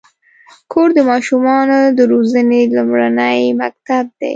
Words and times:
کور 0.71 0.89
د 0.97 0.99
ماشومانو 1.11 1.77
د 1.97 1.99
روزنې 2.11 2.61
لومړنی 2.75 3.41
مکتب 3.61 4.05
دی. 4.19 4.29